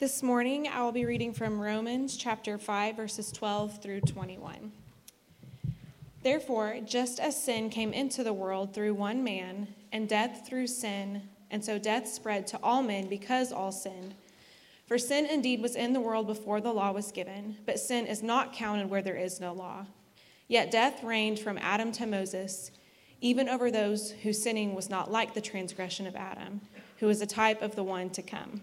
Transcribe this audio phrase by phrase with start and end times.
[0.00, 4.72] This morning, I will be reading from Romans chapter 5, verses 12 through 21.
[6.22, 11.28] Therefore, just as sin came into the world through one man, and death through sin,
[11.50, 14.14] and so death spread to all men because all sinned.
[14.86, 18.22] For sin indeed was in the world before the law was given, but sin is
[18.22, 19.84] not counted where there is no law.
[20.48, 22.70] Yet death reigned from Adam to Moses,
[23.20, 26.62] even over those whose sinning was not like the transgression of Adam,
[27.00, 28.62] who is a type of the one to come.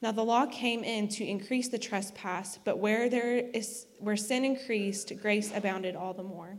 [0.00, 4.44] Now the law came in to increase the trespass, but where there is where sin
[4.44, 6.56] increased, grace abounded all the more.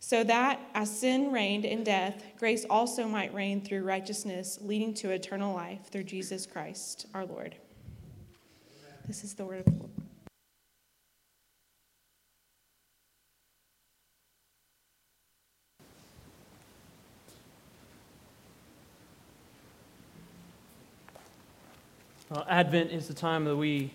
[0.00, 5.10] So that as sin reigned in death, grace also might reign through righteousness, leading to
[5.10, 7.56] eternal life through Jesus Christ our Lord.
[9.06, 10.05] This is the word of the Lord.
[22.28, 23.92] Well, Advent is the time that we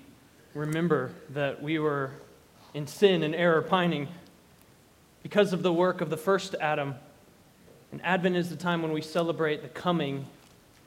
[0.53, 2.11] remember that we were
[2.73, 4.07] in sin and error pining
[5.21, 6.95] because of the work of the first Adam.
[7.91, 10.25] And Advent is the time when we celebrate the coming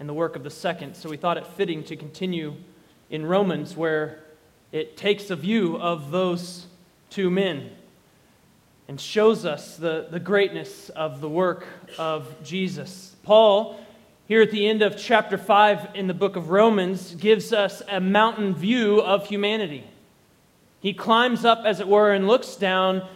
[0.00, 0.96] and the work of the second.
[0.96, 2.54] So we thought it fitting to continue
[3.10, 4.24] in Romans, where
[4.72, 6.64] it takes a view of those
[7.10, 7.72] two men
[8.88, 11.66] and shows us the, the greatness of the work
[11.98, 13.14] of Jesus.
[13.22, 13.78] Paul
[14.26, 18.00] here at the end of chapter 5 in the book of Romans gives us a
[18.00, 19.84] mountain view of humanity.
[20.80, 23.06] He climbs up, as it were, and looks down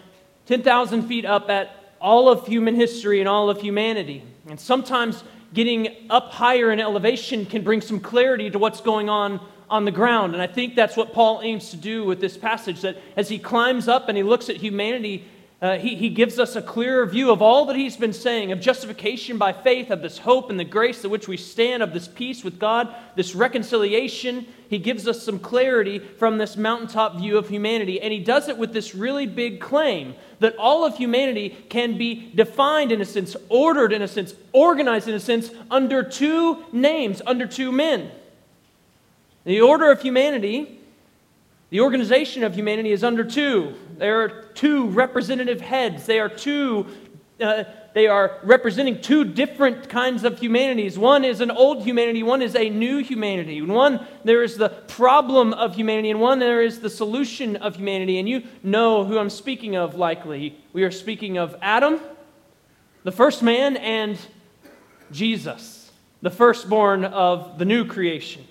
[0.47, 4.23] 10,000 feet up at all of human history and all of humanity.
[4.49, 5.25] And sometimes
[5.55, 9.41] getting up higher in elevation can bring some clarity to what's going on
[9.71, 10.35] on the ground.
[10.35, 13.39] And I think that's what Paul aims to do with this passage that as he
[13.39, 15.25] climbs up and he looks at humanity
[15.61, 18.61] uh, he, he gives us a clearer view of all that he's been saying of
[18.61, 22.07] justification by faith, of this hope and the grace to which we stand, of this
[22.07, 24.47] peace with God, this reconciliation.
[24.71, 28.01] He gives us some clarity from this mountaintop view of humanity.
[28.01, 32.31] And he does it with this really big claim that all of humanity can be
[32.37, 37.21] defined in a sense, ordered in a sense, organized in a sense, under two names,
[37.27, 38.13] under two men.
[39.45, 40.78] The order of humanity
[41.71, 43.75] the organization of humanity is under two.
[43.99, 46.07] There are two representative heads.
[46.07, 46.87] They are two.
[47.41, 47.65] Uh,
[47.95, 50.99] they are representing two different kinds of humanities.
[50.99, 53.61] One is an old humanity, one is a new humanity.
[53.63, 58.19] one, there is the problem of humanity, and one, there is the solution of humanity.
[58.19, 60.57] And you know who I'm speaking of, likely.
[60.73, 62.01] We are speaking of Adam,
[63.05, 64.19] the first man, and
[65.11, 65.91] Jesus,
[66.23, 68.47] the firstborn of the new creation.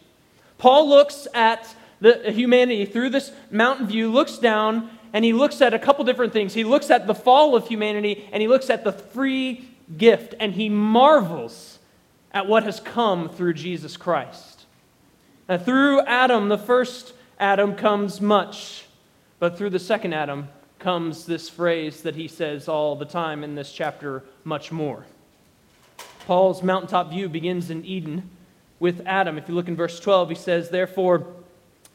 [0.57, 5.73] Paul looks at the humanity through this mountain view looks down and he looks at
[5.73, 6.53] a couple different things.
[6.53, 10.53] He looks at the fall of humanity and he looks at the free gift and
[10.53, 11.79] he marvels
[12.31, 14.65] at what has come through Jesus Christ.
[15.47, 18.85] Now, through Adam, the first Adam, comes much,
[19.39, 20.49] but through the second Adam
[20.79, 25.05] comes this phrase that he says all the time in this chapter much more.
[26.25, 28.29] Paul's mountaintop view begins in Eden
[28.79, 29.37] with Adam.
[29.37, 31.25] If you look in verse 12, he says, Therefore,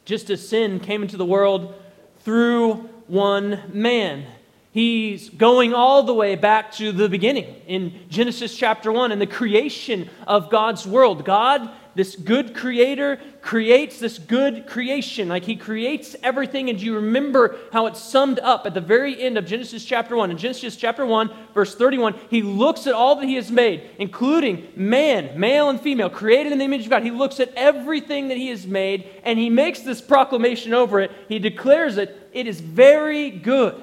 [0.04, 1.74] just as sin came into the world
[2.20, 4.24] through one man.
[4.72, 9.26] He's going all the way back to the beginning in Genesis chapter 1 and the
[9.26, 11.24] creation of God's world.
[11.24, 15.28] God this good creator creates this good creation.
[15.28, 16.70] Like he creates everything.
[16.70, 20.30] And you remember how it's summed up at the very end of Genesis chapter 1?
[20.30, 24.68] In Genesis chapter 1, verse 31, he looks at all that he has made, including
[24.74, 27.02] man, male and female, created in the image of God.
[27.02, 31.10] He looks at everything that he has made and he makes this proclamation over it.
[31.28, 33.82] He declares it, it is very good.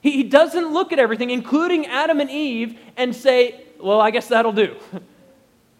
[0.00, 4.28] He, he doesn't look at everything, including Adam and Eve, and say, well, I guess
[4.28, 4.76] that'll do.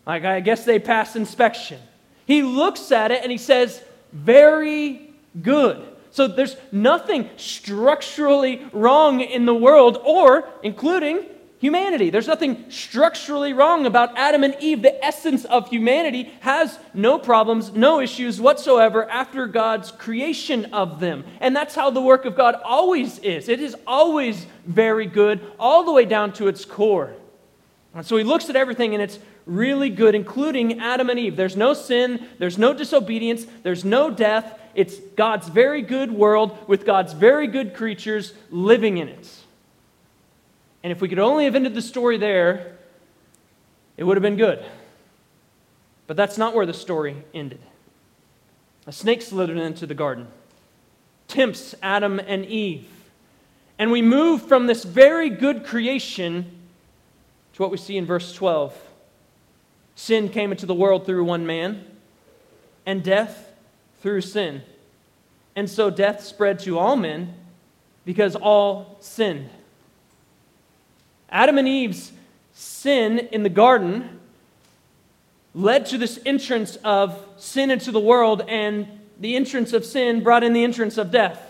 [0.06, 1.81] Like, I guess they passed inspection.
[2.26, 3.82] He looks at it and he says,
[4.12, 5.11] Very
[5.41, 5.87] good.
[6.12, 11.25] So there's nothing structurally wrong in the world, or including
[11.61, 12.11] humanity.
[12.11, 14.82] There's nothing structurally wrong about Adam and Eve.
[14.82, 21.23] The essence of humanity has no problems, no issues whatsoever after God's creation of them.
[21.41, 23.49] And that's how the work of God always is.
[23.49, 27.14] It is always very good, all the way down to its core.
[27.94, 29.19] And so he looks at everything and it's
[29.50, 31.37] really good, including Adam and Eve.
[31.37, 34.58] There's no sin, there's no disobedience, there's no death.
[34.75, 39.29] It's God's very good world with God's very good creatures living in it.
[40.82, 42.76] And if we could only have ended the story there,
[43.97, 44.64] it would have been good.
[46.06, 47.61] But that's not where the story ended.
[48.87, 50.29] A snake slithered into the garden,
[51.29, 52.88] tempts Adam and Eve.
[53.79, 56.50] And we move from this very good creation
[57.55, 58.89] to what we see in verse 12.
[59.94, 61.84] Sin came into the world through one man,
[62.87, 63.52] and death
[64.00, 64.62] through sin.
[65.54, 67.34] And so death spread to all men
[68.04, 69.50] because all sinned.
[71.28, 72.12] Adam and Eve's
[72.52, 74.19] sin in the garden
[75.54, 78.87] led to this entrance of sin into the world, and
[79.19, 81.50] the entrance of sin brought in the entrance of death.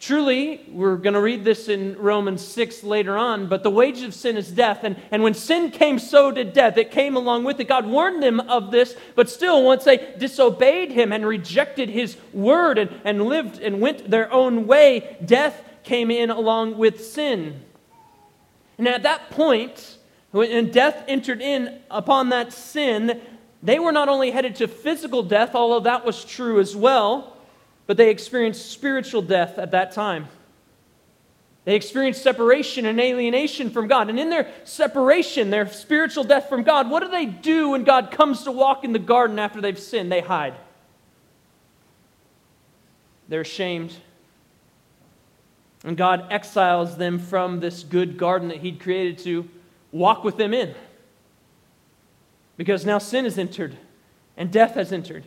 [0.00, 4.14] Truly, we're going to read this in Romans 6 later on, but the wages of
[4.14, 4.84] sin is death.
[4.84, 6.76] And, and when sin came, so did death.
[6.76, 7.66] It came along with it.
[7.66, 12.78] God warned them of this, but still, once they disobeyed him and rejected his word
[12.78, 17.60] and, and lived and went their own way, death came in along with sin.
[18.78, 19.98] And at that point,
[20.30, 23.20] when death entered in upon that sin,
[23.64, 27.36] they were not only headed to physical death, although that was true as well,
[27.88, 30.28] but they experienced spiritual death at that time.
[31.64, 34.08] They experienced separation and alienation from God.
[34.08, 38.12] And in their separation, their spiritual death from God, what do they do when God
[38.12, 40.12] comes to walk in the garden after they've sinned?
[40.12, 40.54] They hide.
[43.28, 43.92] They're ashamed
[45.84, 49.48] and God exiles them from this good garden that He'd created to
[49.92, 50.74] walk with them in.
[52.56, 53.76] Because now sin has entered
[54.36, 55.24] and death has entered.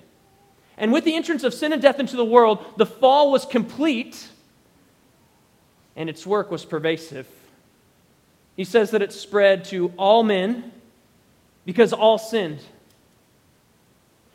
[0.82, 4.28] And with the entrance of sin and death into the world, the fall was complete
[5.96, 7.28] and its work was pervasive.
[8.58, 10.72] He says that it spread to all men
[11.66, 12.62] because all sinned.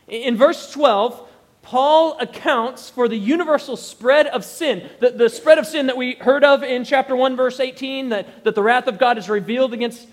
[0.06, 1.28] In verse 12,
[1.62, 6.14] Paul accounts for the universal spread of sin, the, the spread of sin that we
[6.14, 9.72] heard of in chapter 1, verse 18, that, that the wrath of God is revealed
[9.72, 10.06] against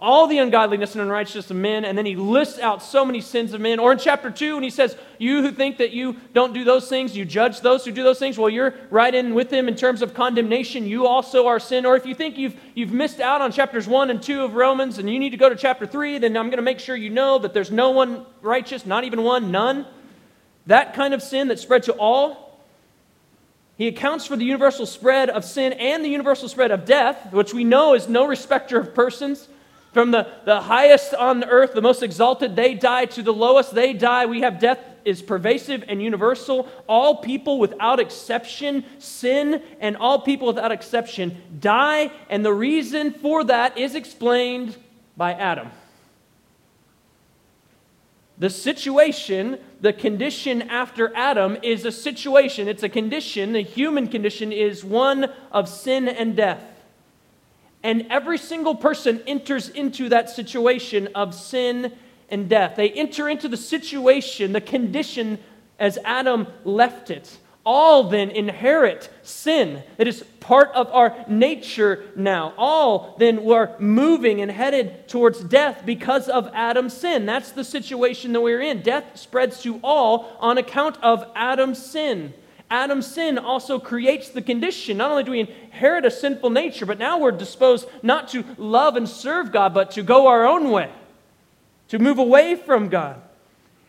[0.00, 3.54] all the ungodliness and unrighteousness of men, and then he lists out so many sins
[3.54, 3.78] of men.
[3.78, 6.88] Or in chapter 2, when he says, You who think that you don't do those
[6.88, 9.76] things, you judge those who do those things, well, you're right in with him in
[9.76, 10.86] terms of condemnation.
[10.86, 11.86] You also are sin.
[11.86, 14.98] Or if you think you've, you've missed out on chapters 1 and 2 of Romans
[14.98, 17.10] and you need to go to chapter 3, then I'm going to make sure you
[17.10, 19.86] know that there's no one righteous, not even one, none.
[20.66, 22.60] That kind of sin that spread to all,
[23.76, 27.54] he accounts for the universal spread of sin and the universal spread of death, which
[27.54, 29.48] we know is no respecter of persons.
[29.94, 33.92] From the, the highest on earth, the most exalted, they die, to the lowest, they
[33.92, 34.26] die.
[34.26, 36.68] We have death is pervasive and universal.
[36.88, 42.10] All people without exception sin, and all people without exception die.
[42.28, 44.76] And the reason for that is explained
[45.16, 45.70] by Adam.
[48.36, 54.50] The situation, the condition after Adam is a situation, it's a condition, the human condition
[54.50, 56.73] is one of sin and death.
[57.84, 61.92] And every single person enters into that situation of sin
[62.28, 62.74] and death.
[62.74, 65.38] They enter into the situation, the condition
[65.78, 69.82] as Adam left it all then inherit sin.
[69.96, 72.52] It is part of our nature now.
[72.58, 77.24] All then were moving and headed towards death because of Adam's sin.
[77.26, 78.82] That's the situation that we're in.
[78.82, 82.34] Death spreads to all on account of Adam's sin.
[82.70, 84.96] Adam's sin also creates the condition.
[84.96, 88.96] Not only do we inherit a sinful nature, but now we're disposed not to love
[88.96, 90.90] and serve God, but to go our own way,
[91.88, 93.20] to move away from God.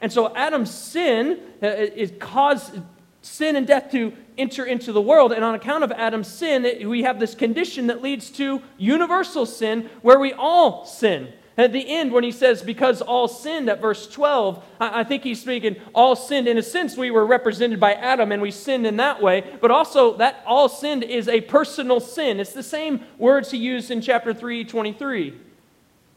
[0.01, 2.79] And so Adam's sin uh, is caused
[3.22, 5.32] sin and death to enter into the world.
[5.32, 9.89] And on account of Adam's sin, we have this condition that leads to universal sin
[10.01, 11.34] where we all sin.
[11.58, 15.40] At the end, when he says, because all sinned at verse 12, I think he's
[15.40, 16.50] speaking, all sinned.
[16.50, 19.72] In a sense, we were represented by Adam and we sinned in that way, but
[19.72, 22.42] also that all sinned is a personal sin.
[22.42, 25.42] It's the same words he used in chapter 3, 23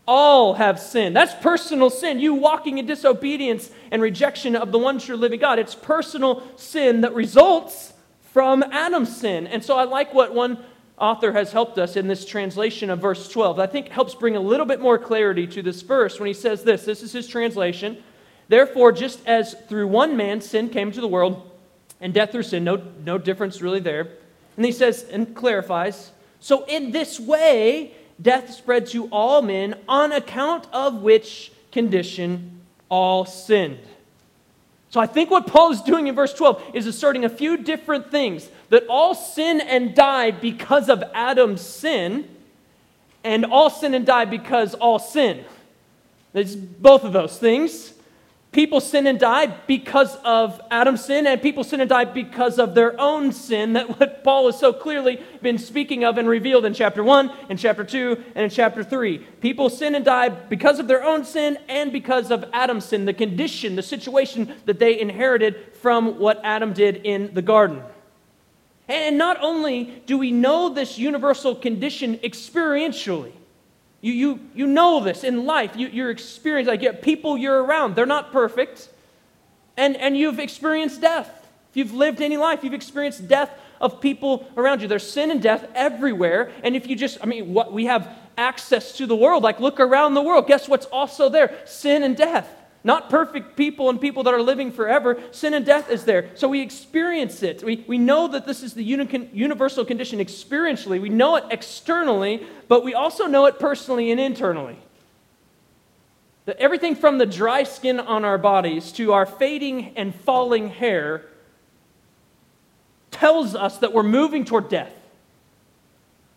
[0.08, 1.14] all have sinned.
[1.14, 2.18] That's personal sin.
[2.18, 5.58] You walking in disobedience and rejection of the one true living God.
[5.58, 7.92] It's personal sin that results
[8.32, 9.46] from Adam's sin.
[9.46, 10.64] And so I like what one
[11.00, 13.58] author has helped us in this translation of verse 12.
[13.58, 16.62] I think helps bring a little bit more clarity to this verse when he says
[16.64, 16.84] this.
[16.84, 18.02] This is his translation.
[18.48, 21.50] Therefore, just as through one man sin came to the world,
[22.00, 22.62] and death through sin.
[22.62, 24.08] No, no difference really there.
[24.56, 30.12] And he says and clarifies so, in this way, death spread to all men, on
[30.12, 33.80] account of which condition all sinned.
[34.90, 38.10] So, I think what Paul is doing in verse 12 is asserting a few different
[38.10, 42.28] things that all sin and die because of Adam's sin,
[43.22, 45.44] and all sin and die because all sin.
[46.32, 47.92] It's both of those things.
[48.58, 52.74] People sin and die because of Adam's sin, and people sin and die because of
[52.74, 53.74] their own sin.
[53.74, 57.56] That what Paul has so clearly been speaking of and revealed in chapter 1, in
[57.56, 59.18] chapter 2, and in chapter 3.
[59.18, 63.14] People sin and die because of their own sin and because of Adam's sin, the
[63.14, 67.80] condition, the situation that they inherited from what Adam did in the garden.
[68.88, 73.34] And not only do we know this universal condition experientially,
[74.00, 75.76] you, you, you know this in life.
[75.76, 76.14] You, you're
[76.44, 78.88] like you people you're around, they're not perfect.
[79.76, 81.46] And, and you've experienced death.
[81.70, 83.50] If you've lived any life, you've experienced death
[83.80, 84.88] of people around you.
[84.88, 86.50] There's sin and death everywhere.
[86.64, 89.78] And if you just, I mean, what we have access to the world, like look
[89.78, 91.56] around the world, guess what's also there?
[91.64, 92.48] Sin and death.
[92.84, 95.20] Not perfect people and people that are living forever.
[95.32, 96.30] Sin and death is there.
[96.36, 97.62] So we experience it.
[97.62, 101.00] We, we know that this is the uni- universal condition experientially.
[101.00, 104.78] We know it externally, but we also know it personally and internally.
[106.44, 111.26] That everything from the dry skin on our bodies to our fading and falling hair
[113.10, 114.92] tells us that we're moving toward death.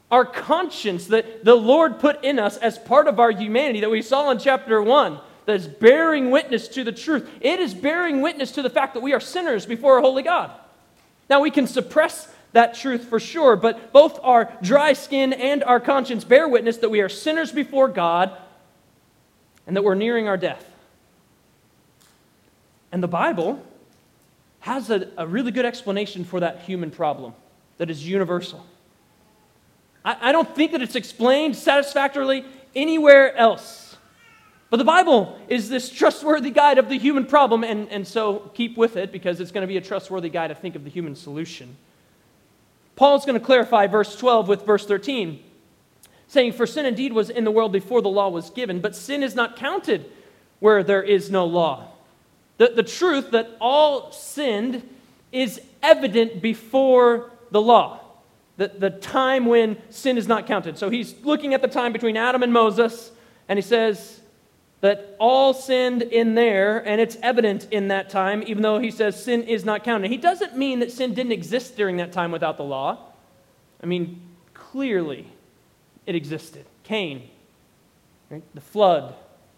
[0.10, 4.02] Our conscience that the Lord put in us as part of our humanity that we
[4.02, 7.30] saw in chapter 1 that is bearing witness to the truth.
[7.42, 10.52] It is bearing witness to the fact that we are sinners before a holy God.
[11.30, 15.80] Now, we can suppress that truth for sure, but both our dry skin and our
[15.80, 18.36] conscience bear witness that we are sinners before God
[19.66, 20.66] and that we're nearing our death.
[22.92, 23.64] And the Bible
[24.60, 27.34] has a, a really good explanation for that human problem
[27.78, 28.66] that is universal.
[30.04, 32.46] I, I don't think that it's explained satisfactorily
[32.76, 33.81] anywhere else.
[34.72, 38.78] But the Bible is this trustworthy guide of the human problem, and, and so keep
[38.78, 41.14] with it because it's going to be a trustworthy guide to think of the human
[41.14, 41.76] solution.
[42.96, 45.44] Paul's going to clarify verse 12 with verse 13,
[46.30, 49.24] saying, For sin indeed was in the world before the law was given, but sin
[49.24, 50.10] is not counted
[50.62, 51.90] where there is no law.
[52.58, 54.88] The, the truth that all sinned
[55.34, 58.00] is evident before the law.
[58.56, 60.78] The, the time when sin is not counted.
[60.78, 63.12] So he's looking at the time between Adam and Moses,
[63.50, 64.21] and he says,
[64.82, 69.24] that all sinned in there, and it's evident in that time, even though he says
[69.24, 70.10] sin is not counted.
[70.10, 72.98] He doesn't mean that sin didn't exist during that time without the law.
[73.82, 74.22] I mean,
[74.54, 75.28] clearly
[76.06, 76.66] it existed.
[76.84, 77.30] Cain,
[78.30, 78.44] right?
[78.56, 79.14] the flood.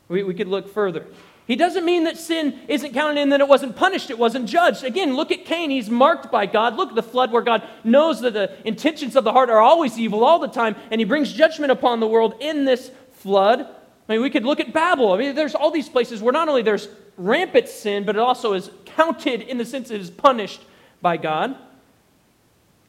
[0.09, 1.07] We, we could look further.
[1.47, 4.83] He doesn't mean that sin isn't counted in that it wasn't punished, it wasn't judged.
[4.83, 5.69] Again, look at Cain.
[5.69, 6.75] He's marked by God.
[6.75, 9.97] Look at the flood where God knows that the intentions of the heart are always
[9.97, 13.67] evil all the time, and he brings judgment upon the world in this flood.
[14.07, 15.13] I mean, we could look at Babel.
[15.13, 18.53] I mean, there's all these places where not only there's rampant sin, but it also
[18.53, 20.61] is counted in the sense it is punished
[21.01, 21.55] by God.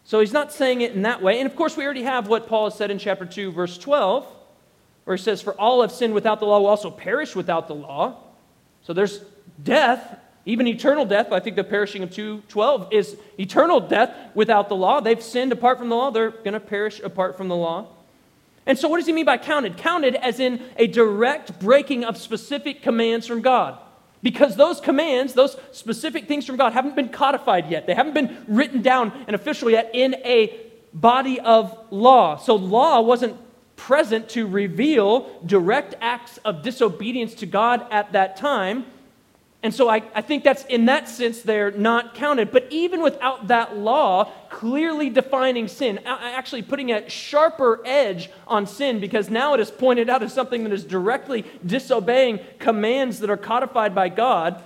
[0.04, 1.40] So he's not saying it in that way.
[1.40, 4.26] And of course, we already have what Paul has said in chapter 2, verse 12,
[5.04, 7.75] where he says, For all have sinned without the law will also perish without the
[7.75, 8.16] law.
[8.83, 9.21] So there's
[9.62, 11.33] death, even eternal death.
[11.33, 15.00] I think the perishing of 2:12 is eternal death without the law.
[15.00, 17.87] They've sinned apart from the law, they're going to perish apart from the law.
[18.66, 19.76] And so, what does he mean by counted?
[19.76, 23.78] Counted as in a direct breaking of specific commands from God.
[24.23, 27.87] Because those commands, those specific things from God, haven't been codified yet.
[27.87, 30.59] They haven't been written down and official yet in a
[30.94, 32.37] body of law.
[32.37, 33.37] So, law wasn't
[33.76, 38.87] present to reveal direct acts of disobedience to God at that time.
[39.64, 42.52] And so I, I think that's in that sense they're not counted.
[42.52, 49.00] But even without that law clearly defining sin, actually putting a sharper edge on sin,
[49.00, 53.38] because now it is pointed out as something that is directly disobeying commands that are
[53.38, 54.62] codified by God.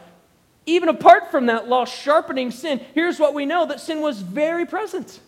[0.67, 4.67] Even apart from that law sharpening sin, here's what we know that sin was very
[4.67, 5.21] present.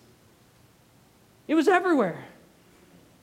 [1.46, 2.24] It was everywhere.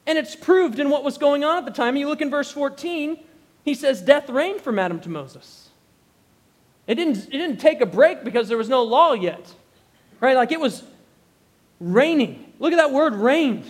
[0.06, 1.98] And it's proved in what was going on at the time.
[1.98, 3.22] You look in verse 14,
[3.66, 5.67] he says, Death reigned from Adam to Moses.
[6.88, 9.54] It didn't, it didn't take a break because there was no law yet.
[10.20, 10.36] Right?
[10.36, 10.84] Like it was
[11.80, 12.54] reigning.
[12.60, 13.66] Look at that word reigned.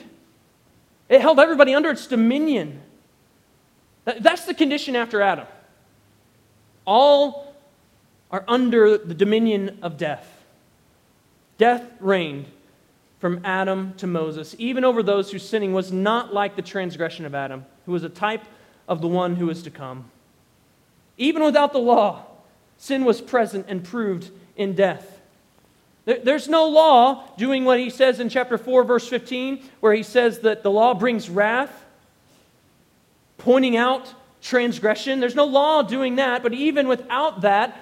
[1.10, 2.82] It held everybody under its dominion.
[4.06, 5.48] That's the condition after Adam.
[6.86, 7.54] All
[8.32, 10.44] are under the dominion of death.
[11.58, 12.46] Death reigned
[13.20, 17.34] from Adam to Moses, even over those whose sinning was not like the transgression of
[17.34, 18.44] Adam, who was a type
[18.88, 20.12] of the one who is to come.
[21.18, 22.26] Even without the law,
[22.78, 25.20] Sin was present and proved in death.
[26.06, 30.40] There's no law doing what he says in chapter 4, verse 15, where he says
[30.40, 31.86] that the law brings wrath,
[33.38, 35.20] pointing out transgression.
[35.20, 37.78] There's no law doing that, but even without that,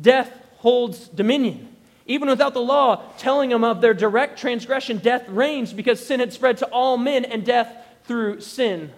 [0.00, 1.68] death holds dominion.
[2.06, 6.32] Even without the law telling them of their direct transgression, death reigns because sin had
[6.32, 7.72] spread to all men and death
[8.04, 8.90] through sin.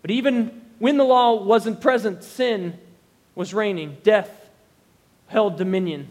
[0.00, 2.78] But even when the law wasn't present, sin
[3.34, 4.50] was reigning, death
[5.28, 6.10] held dominion.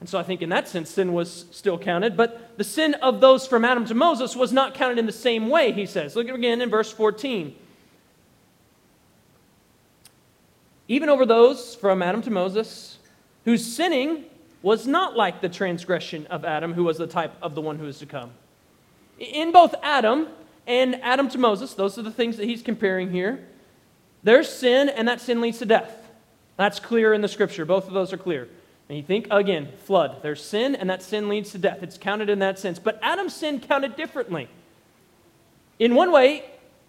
[0.00, 2.16] And so I think in that sense, sin was still counted.
[2.16, 5.48] But the sin of those from Adam to Moses was not counted in the same
[5.48, 6.14] way, he says.
[6.14, 7.56] Look again in verse 14.
[10.88, 12.98] Even over those from Adam to Moses,
[13.44, 14.24] whose sinning
[14.62, 17.86] was not like the transgression of Adam, who was the type of the one who
[17.86, 18.30] is to come.
[19.18, 20.28] In both Adam
[20.66, 23.46] and Adam to Moses, those are the things that he's comparing here.
[24.22, 26.05] There's sin, and that sin leads to death.
[26.56, 27.64] That's clear in the scripture.
[27.64, 28.48] Both of those are clear.
[28.88, 30.22] And you think, again, flood.
[30.22, 31.82] There's sin, and that sin leads to death.
[31.82, 32.78] It's counted in that sense.
[32.78, 34.48] But Adam's sin counted differently.
[35.78, 36.44] In one way,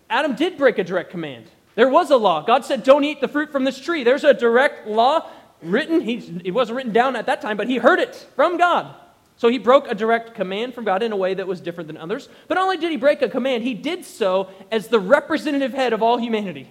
[0.10, 1.46] Adam did break a direct command.
[1.76, 2.42] There was a law.
[2.42, 4.04] God said, Don't eat the fruit from this tree.
[4.04, 5.30] There's a direct law
[5.62, 6.02] written.
[6.02, 8.96] He, it wasn't written down at that time, but he heard it from God.
[9.38, 11.98] So he broke a direct command from God in a way that was different than
[11.98, 12.30] others.
[12.48, 15.94] But not only did he break a command, he did so as the representative head
[15.94, 16.68] of all humanity.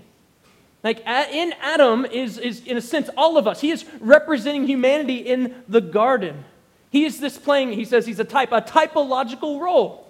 [0.87, 3.61] Like in Adam is, is, in a sense, all of us.
[3.61, 6.45] He is representing humanity in the garden.
[6.91, 10.07] He is this playing, he says he's a type, a typological role.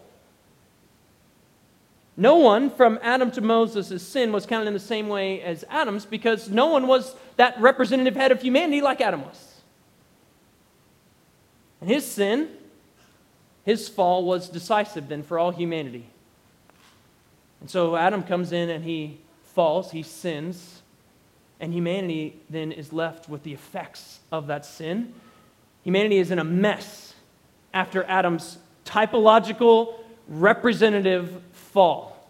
[2.15, 6.05] No one from Adam to Moses' sin was counted in the same way as Adam's
[6.05, 9.63] because no one was that representative head of humanity like Adam was.
[11.81, 12.51] And his sin,
[13.65, 16.05] his fall, was decisive then for all humanity.
[17.63, 19.21] And so Adam comes in and he
[19.57, 20.83] falls, he sins,
[21.61, 25.15] and humanity then is left with the effects of that sin.
[25.83, 27.15] Humanity is in a mess
[27.73, 29.95] after Adam's typological
[30.29, 32.29] representative fall.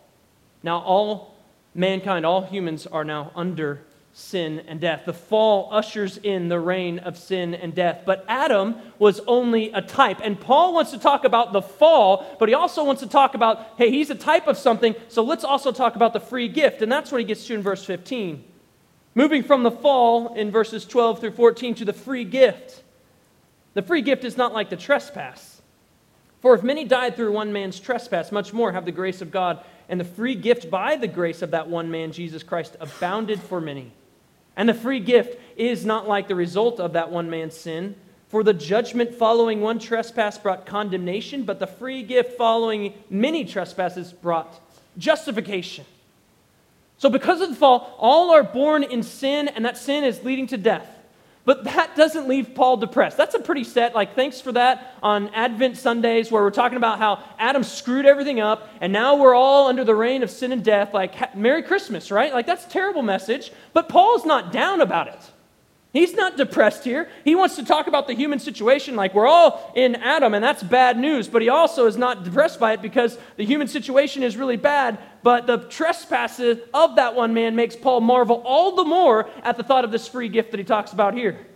[0.63, 1.35] Now, all
[1.75, 3.83] mankind, all humans are now under
[4.17, 5.03] sin and death.
[5.05, 8.01] The fall ushers in the reign of sin and death.
[8.07, 10.21] But Adam was only a type.
[10.25, 13.75] And Paul wants to talk about the fall, but he also wants to talk about,
[13.77, 16.81] hey, he's a type of something, so let's also talk about the free gift.
[16.81, 18.43] And that's what he gets to in verse 15.
[19.15, 22.83] Moving from the fall in verses 12 through 14 to the free gift.
[23.75, 25.61] The free gift is not like the trespass.
[26.41, 29.63] For if many died through one man's trespass, much more have the grace of God
[29.91, 33.61] and the free gift by the grace of that one man, Jesus Christ, abounded for
[33.61, 33.93] many.
[34.57, 37.95] And the free gift is not like the result of that one man's sin.
[38.29, 44.13] For the judgment following one trespass brought condemnation, but the free gift following many trespasses
[44.13, 44.61] brought
[44.99, 45.85] justification.
[46.99, 50.47] So, because of the fall, all are born in sin, and that sin is leading
[50.49, 50.89] to death.
[51.47, 53.17] But that doesn't leave Paul depressed.
[53.17, 56.99] That's a pretty set, like, thanks for that on Advent Sundays, where we're talking about
[56.99, 60.65] how Adam screwed everything up, and now we're all under the reign of sin and
[60.65, 60.93] death.
[60.93, 62.35] Like, Merry Christmas, right?
[62.35, 63.53] Like, that's a terrible message.
[63.73, 65.21] But Paul's not down about it.
[65.93, 67.09] He's not depressed here.
[67.25, 70.63] He wants to talk about the human situation like we're all in Adam, and that's
[70.63, 71.27] bad news.
[71.27, 74.99] But he also is not depressed by it because the human situation is really bad.
[75.23, 79.63] But the trespasses of that one man makes Paul marvel all the more at the
[79.63, 81.47] thought of this free gift that he talks about here.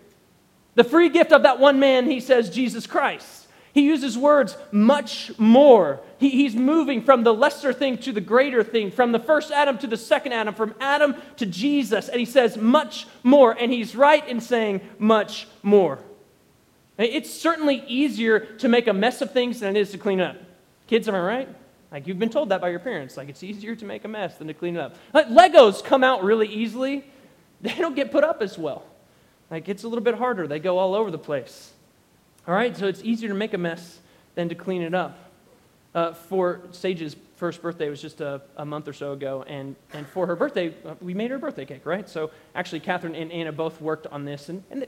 [0.75, 3.40] The free gift of that one man, he says, Jesus Christ.
[3.73, 6.01] He uses words much more.
[6.19, 9.79] He, he's moving from the lesser thing to the greater thing, from the first Adam
[9.79, 12.09] to the second Adam, from Adam to Jesus.
[12.09, 13.53] And he says much more.
[13.53, 16.01] And he's right in saying much more.
[16.99, 20.37] It's certainly easier to make a mess of things than it is to clean up.
[20.87, 21.49] Kids, am I right?
[21.91, 23.17] Like you've been told that by your parents.
[23.17, 24.97] Like it's easier to make a mess than to clean it up.
[25.13, 27.05] Like Legos come out really easily,
[27.61, 28.85] they don't get put up as well.
[29.51, 31.73] Like it's a little bit harder, they go all over the place.
[32.49, 34.01] All right, so it's easier to make a mess
[34.35, 35.19] than to clean it up.
[35.95, 40.07] Uh, for Sage's first birthday was just a, a, month or so ago, and, and
[40.07, 42.09] for her birthday, uh, we made her birthday cake, right?
[42.09, 44.87] So actually, Catherine and Anna both worked on this, and, and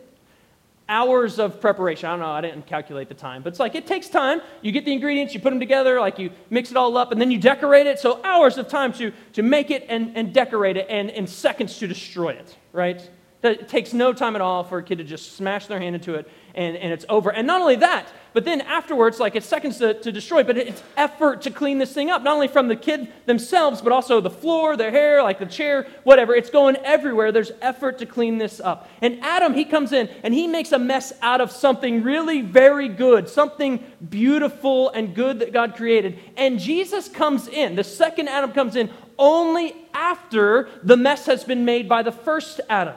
[0.89, 2.09] hours of preparation.
[2.09, 4.41] I don't know, I didn't calculate the time, but it's like it takes time.
[4.63, 7.21] You get the ingredients, you put them together, like you mix it all up, and
[7.21, 7.99] then you decorate it.
[7.99, 11.79] So hours of time to, to make it and, and decorate it, and, and seconds
[11.79, 13.11] to destroy it, right?
[13.43, 16.15] It takes no time at all for a kid to just smash their hand into
[16.15, 17.31] it and, and it's over.
[17.31, 20.83] And not only that, but then afterwards, like it's seconds to, to destroy, but it's
[20.97, 24.31] effort to clean this thing up, not only from the kid themselves, but also the
[24.31, 26.35] floor, their hair, like the chair, whatever.
[26.35, 27.33] It's going everywhere.
[27.33, 28.89] There's effort to clean this up.
[29.01, 32.89] And Adam, he comes in and he makes a mess out of something really very
[32.89, 36.19] good, something beautiful and good that God created.
[36.37, 41.65] And Jesus comes in, the second Adam comes in only after the mess has been
[41.65, 42.95] made by the first Adam.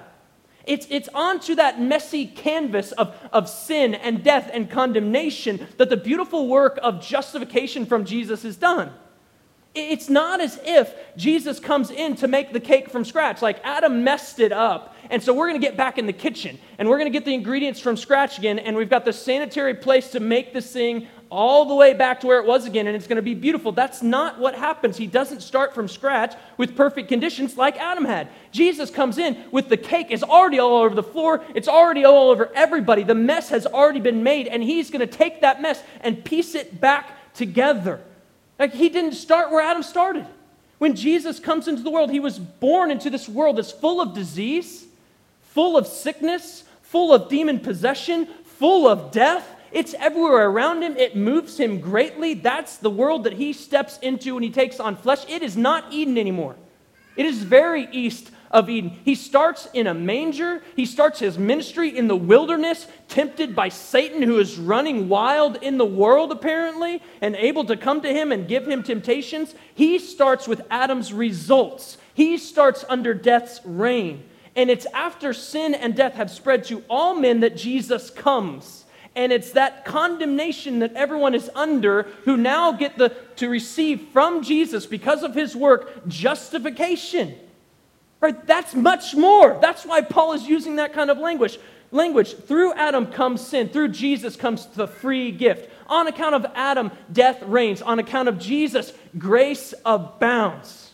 [0.65, 5.97] It's, it's onto that messy canvas of, of sin and death and condemnation that the
[5.97, 8.91] beautiful work of justification from Jesus is done.
[9.75, 13.41] It's not as if Jesus comes in to make the cake from scratch.
[13.41, 14.95] Like Adam messed it up.
[15.09, 17.25] And so we're going to get back in the kitchen and we're going to get
[17.25, 18.57] the ingredients from scratch again.
[18.57, 22.27] And we've got the sanitary place to make this thing all the way back to
[22.27, 22.87] where it was again.
[22.87, 23.71] And it's going to be beautiful.
[23.71, 24.97] That's not what happens.
[24.97, 28.29] He doesn't start from scratch with perfect conditions like Adam had.
[28.51, 31.43] Jesus comes in with the cake is already all over the floor.
[31.53, 33.03] It's already all over everybody.
[33.03, 34.47] The mess has already been made.
[34.47, 38.01] And he's going to take that mess and piece it back together.
[38.57, 40.25] Like he didn't start where Adam started.
[40.77, 44.13] When Jesus comes into the world, he was born into this world that's full of
[44.13, 44.85] disease,
[45.41, 49.54] full of sickness, full of demon possession, full of death.
[49.75, 50.95] It's everywhere around him.
[50.95, 52.33] It moves him greatly.
[52.33, 55.25] That's the world that he steps into when he takes on flesh.
[55.27, 56.55] It is not Eden anymore.
[57.17, 58.97] It is very east of Eden.
[59.03, 60.63] He starts in a manger.
[60.77, 65.77] He starts his ministry in the wilderness, tempted by Satan, who is running wild in
[65.77, 69.53] the world, apparently, and able to come to him and give him temptations.
[69.73, 71.97] He starts with Adam's results.
[72.13, 74.23] He starts under death's reign.
[74.55, 78.84] And it's after sin and death have spread to all men that Jesus comes.
[79.15, 84.43] And it's that condemnation that everyone is under who now get the, to receive from
[84.43, 87.35] Jesus because of his work justification.
[88.19, 88.45] Right?
[88.45, 89.57] That's much more.
[89.61, 91.59] That's why Paul is using that kind of language.
[91.91, 92.35] Language.
[92.35, 93.69] Through Adam comes sin.
[93.69, 95.69] Through Jesus comes the free gift.
[95.87, 97.81] On account of Adam, death reigns.
[97.81, 100.84] On account of Jesus, grace abounds.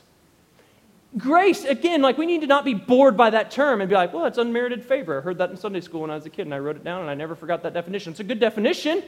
[1.17, 4.13] Grace, again, like we need to not be bored by that term and be like,
[4.13, 5.19] well, it's unmerited favor.
[5.19, 6.83] I heard that in Sunday school when I was a kid and I wrote it
[6.85, 8.11] down and I never forgot that definition.
[8.11, 9.03] It's a good definition.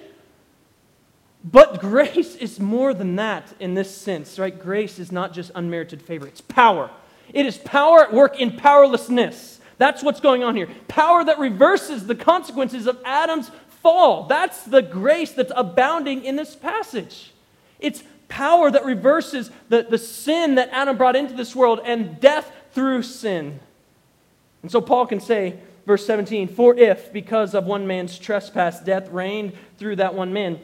[1.45, 4.57] But grace is more than that in this sense, right?
[4.57, 6.89] Grace is not just unmerited favor, it's power.
[7.33, 9.59] It is power at work in powerlessness.
[9.77, 10.67] That's what's going on here.
[10.87, 13.49] Power that reverses the consequences of Adam's
[13.81, 14.27] fall.
[14.27, 17.33] That's the grace that's abounding in this passage.
[17.79, 22.51] It's power that reverses the, the sin that Adam brought into this world and death
[22.71, 23.59] through sin.
[24.63, 29.07] And so Paul can say, verse 17, For if, because of one man's trespass, death
[29.11, 30.59] reigned through that one man,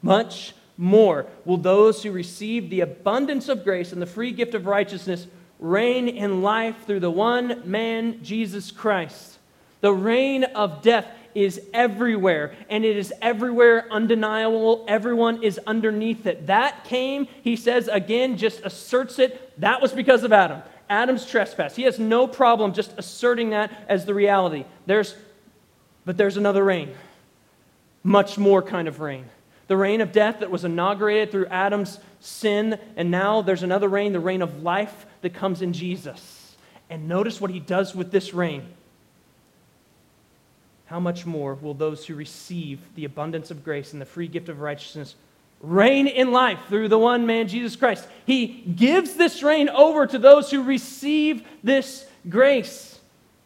[0.00, 4.64] much more will those who receive the abundance of grace and the free gift of
[4.64, 5.26] righteousness
[5.58, 9.38] reign in life through the one man, Jesus Christ.
[9.82, 14.84] The reign of death is everywhere, and it is everywhere undeniable.
[14.88, 16.46] Everyone is underneath it.
[16.46, 19.58] That came, he says again, just asserts it.
[19.60, 20.62] That was because of Adam.
[20.88, 21.74] Adam's trespass.
[21.74, 24.64] He has no problem just asserting that as the reality.
[24.86, 25.14] There's,
[26.04, 26.94] but there's another reign,
[28.02, 29.24] much more kind of reign.
[29.68, 34.12] The reign of death that was inaugurated through Adam's sin, and now there's another reign,
[34.12, 36.56] the reign of life that comes in Jesus.
[36.90, 38.66] And notice what he does with this reign.
[40.92, 44.50] How much more will those who receive the abundance of grace and the free gift
[44.50, 45.14] of righteousness
[45.62, 48.06] reign in life through the one man, Jesus Christ?
[48.26, 52.91] He gives this reign over to those who receive this grace.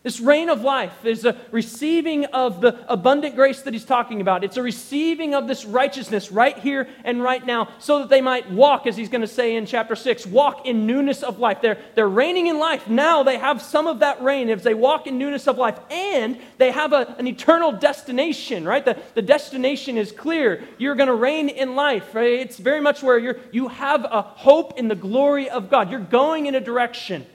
[0.07, 4.45] This reign of life is a receiving of the abundant grace that he's talking about.
[4.45, 8.49] It's a receiving of this righteousness right here and right now so that they might
[8.49, 11.61] walk, as he's going to say in chapter 6, walk in newness of life.
[11.61, 12.87] They're, they're reigning in life.
[12.87, 16.39] Now they have some of that reign as they walk in newness of life, and
[16.57, 18.85] they have a, an eternal destination, right?
[18.85, 20.63] The, the destination is clear.
[20.79, 22.15] You're going to reign in life.
[22.15, 22.35] Right?
[22.35, 25.91] It's very much where you're, you have a hope in the glory of God.
[25.91, 27.27] You're going in a direction.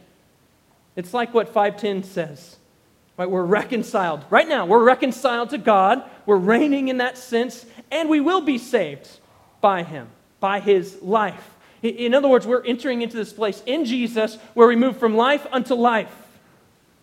[0.95, 2.57] It's like what 510 says.
[3.21, 3.29] Right?
[3.29, 4.25] We're reconciled.
[4.31, 6.01] Right now, we're reconciled to God.
[6.25, 9.07] We're reigning in that sense, and we will be saved
[9.61, 10.07] by Him,
[10.39, 11.55] by His life.
[11.83, 15.45] In other words, we're entering into this place in Jesus where we move from life
[15.51, 16.11] unto life.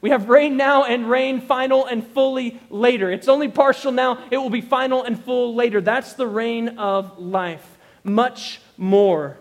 [0.00, 3.12] We have reign now and reign final and fully later.
[3.12, 5.80] It's only partial now, it will be final and full later.
[5.80, 7.78] That's the reign of life.
[8.02, 9.38] Much more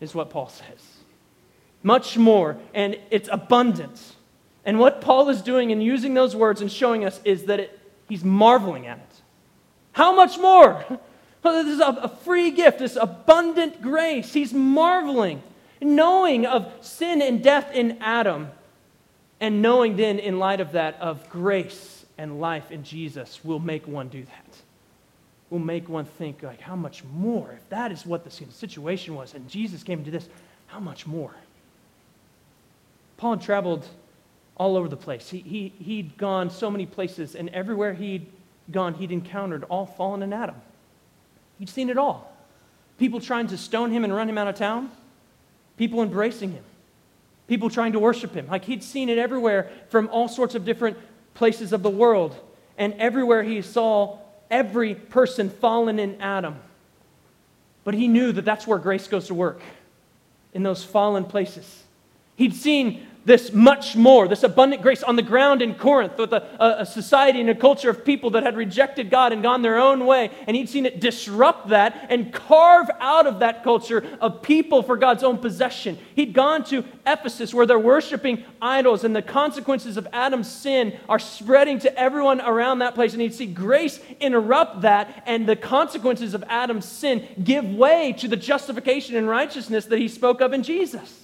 [0.00, 0.80] is what Paul says.
[1.82, 4.13] Much more, and it's abundance.
[4.64, 7.78] And what Paul is doing in using those words and showing us is that it,
[8.08, 9.22] he's marveling at it.
[9.92, 10.84] How much more?
[11.42, 14.32] This is a, free gift, this abundant grace.
[14.32, 15.42] He's marveling,
[15.78, 18.48] knowing of sin and death in Adam,
[19.40, 23.86] and knowing then, in light of that, of grace and life in Jesus, will make
[23.86, 24.56] one do that.
[25.50, 27.52] Will make one think, like, how much more?
[27.52, 30.26] If that is what the situation was, and Jesus came to this,
[30.68, 31.34] how much more?
[33.18, 33.86] Paul traveled
[34.56, 35.30] all over the place.
[35.30, 38.26] He, he, he'd gone so many places, and everywhere he'd
[38.70, 40.54] gone, he'd encountered all fallen in Adam.
[41.58, 42.32] He'd seen it all.
[42.98, 44.90] People trying to stone him and run him out of town,
[45.76, 46.64] people embracing him,
[47.48, 48.46] people trying to worship him.
[48.46, 50.96] Like he'd seen it everywhere from all sorts of different
[51.34, 52.36] places of the world,
[52.78, 54.18] and everywhere he saw
[54.50, 56.56] every person fallen in Adam.
[57.82, 59.60] But he knew that that's where grace goes to work,
[60.54, 61.82] in those fallen places.
[62.36, 66.80] He'd seen this much more, this abundant grace on the ground in Corinth with a,
[66.80, 70.04] a, society and a culture of people that had rejected God and gone their own
[70.04, 70.30] way.
[70.46, 74.96] And he'd seen it disrupt that and carve out of that culture of people for
[74.96, 75.98] God's own possession.
[76.14, 81.18] He'd gone to Ephesus where they're worshiping idols and the consequences of Adam's sin are
[81.18, 83.14] spreading to everyone around that place.
[83.14, 88.28] And he'd see grace interrupt that and the consequences of Adam's sin give way to
[88.28, 91.23] the justification and righteousness that he spoke of in Jesus.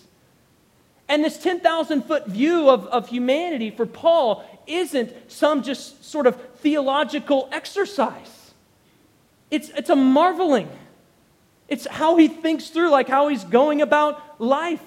[1.10, 6.40] And this 10,000 foot view of, of humanity for Paul isn't some just sort of
[6.58, 8.52] theological exercise.
[9.50, 10.68] It's, it's a marveling.
[11.66, 14.84] It's how he thinks through, like how he's going about life.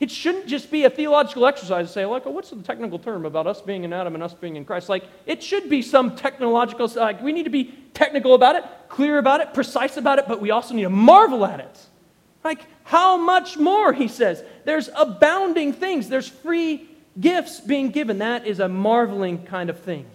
[0.00, 3.26] It shouldn't just be a theological exercise to say, like, oh, what's the technical term
[3.26, 4.88] about us being in Adam and us being in Christ?
[4.88, 9.18] Like, it should be some technological, like, we need to be technical about it, clear
[9.18, 11.86] about it, precise about it, but we also need to marvel at it.
[12.46, 14.44] Like, how much more, he says?
[14.64, 18.18] There's abounding things, there's free gifts being given.
[18.18, 20.06] That is a marveling kind of thing.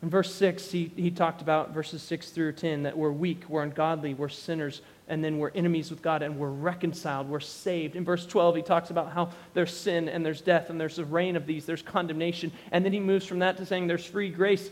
[0.00, 3.64] In verse 6, he, he talked about verses 6 through 10 that we're weak, we're
[3.64, 7.96] ungodly, we're sinners, and then we're enemies with God and we're reconciled, we're saved.
[7.96, 11.04] In verse 12, he talks about how there's sin and there's death and there's a
[11.04, 12.52] reign of these, there's condemnation.
[12.70, 14.70] And then he moves from that to saying there's free grace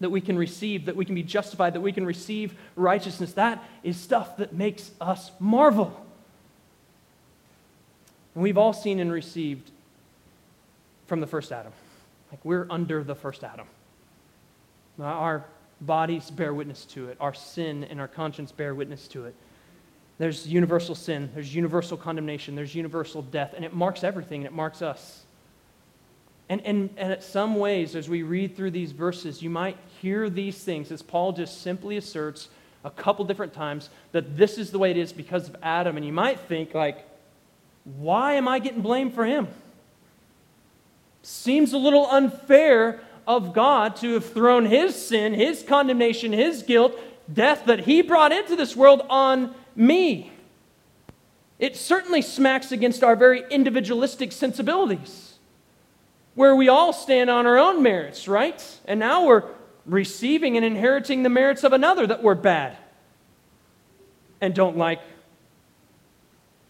[0.00, 3.34] that we can receive, that we can be justified, that we can receive righteousness.
[3.34, 6.04] That is stuff that makes us marvel.
[8.34, 9.70] And we've all seen and received
[11.06, 11.72] from the first Adam.
[12.30, 13.66] Like we're under the first Adam.
[15.00, 15.44] Our
[15.80, 19.34] bodies bear witness to it, our sin and our conscience bear witness to it.
[20.18, 24.52] There's universal sin, there's universal condemnation, there's universal death, and it marks everything, and it
[24.52, 25.22] marks us.
[26.50, 30.30] And, and, and in some ways, as we read through these verses, you might hear
[30.30, 32.48] these things as Paul just simply asserts
[32.84, 35.96] a couple different times that this is the way it is because of Adam.
[35.96, 37.04] And you might think, like,
[37.84, 39.48] why am I getting blamed for him?
[41.22, 46.98] Seems a little unfair of God to have thrown his sin, his condemnation, his guilt,
[47.30, 50.32] death that he brought into this world on me.
[51.58, 55.34] It certainly smacks against our very individualistic sensibilities
[56.34, 58.64] where we all stand on our own merits, right?
[58.86, 59.44] And now we're
[59.86, 62.76] receiving and inheriting the merits of another that we're bad
[64.40, 65.00] and don't like.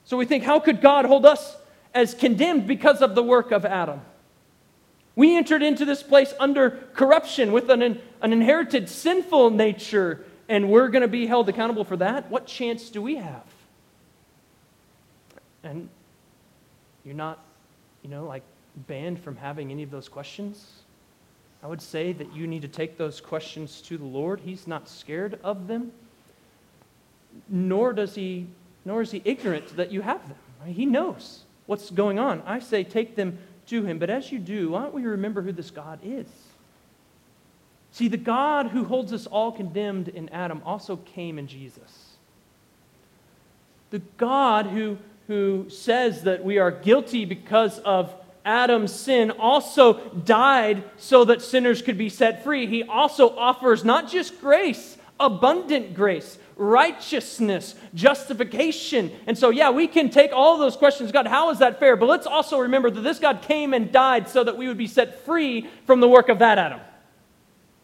[0.04, 1.56] So we think, how could God hold us
[1.94, 4.00] as condemned because of the work of Adam?
[5.14, 10.88] We entered into this place under corruption with an, an inherited sinful nature, and we're
[10.88, 12.30] going to be held accountable for that.
[12.30, 13.44] What chance do we have?
[15.62, 15.88] And
[17.04, 17.38] you're not,
[18.02, 18.42] you know, like
[18.86, 20.79] banned from having any of those questions.
[21.62, 24.40] I would say that you need to take those questions to the Lord.
[24.40, 25.92] He's not scared of them,
[27.48, 28.46] nor does he,
[28.84, 30.38] nor is he ignorant that you have them.
[30.66, 32.42] He knows what's going on.
[32.46, 33.98] I say take them to him.
[33.98, 36.26] But as you do, why don't we remember who this God is?
[37.92, 42.16] See, the God who holds us all condemned in Adam also came in Jesus.
[43.90, 44.96] The God who,
[45.26, 51.82] who says that we are guilty because of Adam's sin also died so that sinners
[51.82, 52.66] could be set free.
[52.66, 59.10] He also offers not just grace, abundant grace, righteousness, justification.
[59.26, 61.96] And so, yeah, we can take all those questions God, how is that fair?
[61.96, 64.86] But let's also remember that this God came and died so that we would be
[64.86, 66.80] set free from the work of that Adam.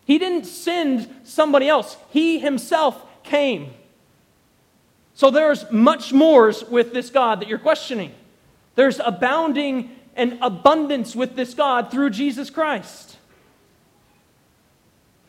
[0.04, 3.74] He didn't send somebody else, He Himself came.
[5.14, 8.12] So there's much more with this God that you're questioning.
[8.74, 13.16] There's abounding and abundance with this God through Jesus Christ.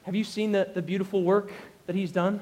[0.03, 1.51] Have you seen the, the beautiful work
[1.85, 2.39] that he's done?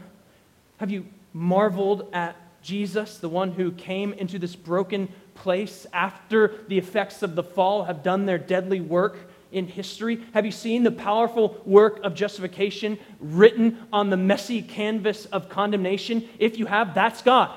[0.77, 6.77] Have you marveled at Jesus, the one who came into this broken place after the
[6.77, 9.17] effects of the fall have done their deadly work
[9.51, 10.23] in history?
[10.33, 16.27] Have you seen the powerful work of justification written on the messy canvas of condemnation?
[16.39, 17.55] If you have, that's God.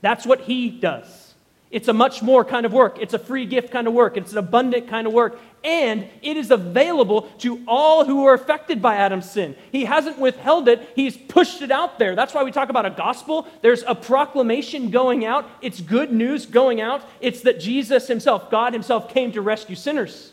[0.00, 1.29] That's what He does.
[1.70, 2.98] It's a much more kind of work.
[3.00, 4.16] It's a free gift kind of work.
[4.16, 5.38] It's an abundant kind of work.
[5.62, 9.54] And it is available to all who are affected by Adam's sin.
[9.70, 12.16] He hasn't withheld it, he's pushed it out there.
[12.16, 13.46] That's why we talk about a gospel.
[13.62, 17.08] There's a proclamation going out, it's good news going out.
[17.20, 20.32] It's that Jesus himself, God himself, came to rescue sinners.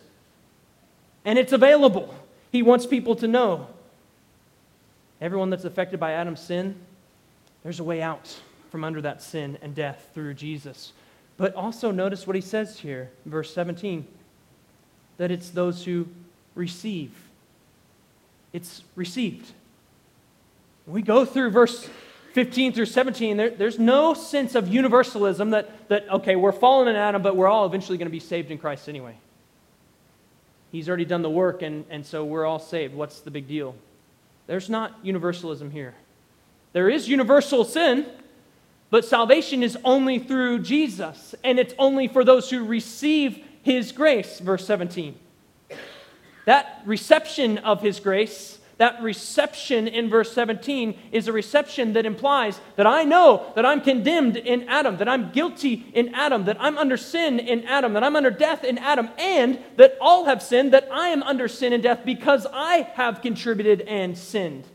[1.23, 2.15] And it's available.
[2.51, 3.67] He wants people to know.
[5.21, 6.75] Everyone that's affected by Adam's sin,
[7.63, 8.39] there's a way out
[8.71, 10.93] from under that sin and death through Jesus.
[11.37, 14.07] But also notice what he says here, verse 17
[15.17, 16.07] that it's those who
[16.55, 17.11] receive.
[18.53, 19.51] It's received.
[20.85, 21.89] When we go through verse
[22.33, 26.95] 15 through 17, there, there's no sense of universalism that, that, okay, we're fallen in
[26.95, 29.15] Adam, but we're all eventually going to be saved in Christ anyway.
[30.71, 32.93] He's already done the work, and, and so we're all saved.
[32.93, 33.75] What's the big deal?
[34.45, 35.95] There's not universalism here.
[36.73, 38.05] There is universal sin,
[38.89, 44.39] but salvation is only through Jesus, and it's only for those who receive his grace,
[44.39, 45.17] verse 17.
[46.45, 52.59] That reception of his grace that reception in verse 17 is a reception that implies
[52.75, 56.77] that I know that I'm condemned in Adam, that I'm guilty in Adam, that I'm
[56.77, 60.73] under sin in Adam, that I'm under death in Adam, and that all have sinned,
[60.73, 64.65] that I am under sin and death because I have contributed and sinned.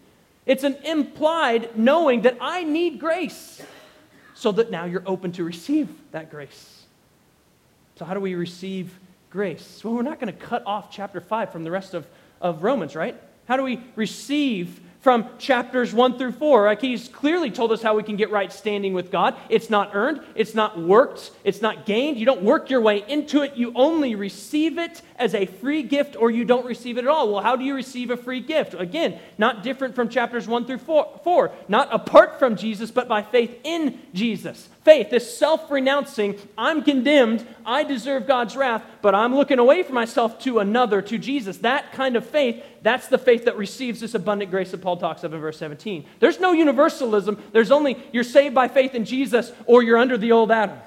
[0.46, 3.62] It's an implied knowing that I need grace,
[4.43, 6.83] so that now you're open to receive that grace.
[7.95, 8.99] So, how do we receive
[9.31, 9.83] grace?
[9.85, 12.05] Well, we're not going to cut off chapter 5 from the rest of,
[12.41, 13.15] of Romans, right?
[13.47, 16.67] How do we receive from chapters 1 through 4.
[16.67, 19.37] Like he's clearly told us how we can get right standing with God.
[19.49, 22.19] It's not earned, it's not worked, it's not gained.
[22.19, 23.57] You don't work your way into it.
[23.57, 27.33] You only receive it as a free gift or you don't receive it at all.
[27.33, 28.75] Well, how do you receive a free gift?
[28.75, 31.53] Again, not different from chapters 1 through 4, 4.
[31.69, 34.69] not apart from Jesus, but by faith in Jesus.
[34.85, 39.95] Faith, this self renouncing, I'm condemned, I deserve God's wrath, but I'm looking away from
[39.95, 41.59] myself to another, to Jesus.
[41.59, 45.23] That kind of faith, that's the faith that receives this abundant grace that Paul talks
[45.23, 46.05] of in verse 17.
[46.19, 47.41] There's no universalism.
[47.53, 50.79] There's only you're saved by faith in Jesus or you're under the old Adam.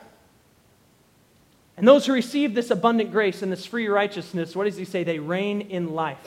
[1.78, 5.04] And those who receive this abundant grace and this free righteousness, what does he say?
[5.04, 6.18] They reign in life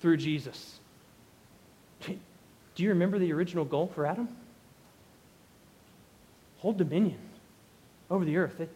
[0.00, 0.78] through Jesus.
[2.06, 4.28] Do you remember the original goal for Adam?
[6.64, 7.18] hold dominion
[8.10, 8.58] over the earth.
[8.58, 8.70] It,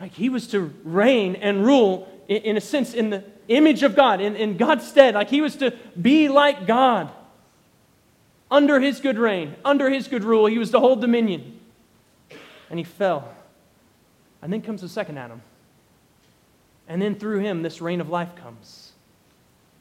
[0.00, 3.94] like he was to reign and rule, in, in, a sense, in the image of
[3.94, 5.12] God, in, in God's stead.
[5.12, 7.10] Like he was to be like God.
[8.50, 11.60] Under his good reign, under his good rule, he was to hold dominion.
[12.70, 13.28] And he fell.
[14.42, 15.40] And then comes the second Adam.
[16.88, 18.92] And then through him, this reign of life comes.